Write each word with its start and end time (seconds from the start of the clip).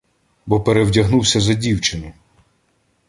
—Бо 0.45 0.61
перевдягнуся 0.61 1.39
за 1.39 1.53
дівчину. 1.53 2.11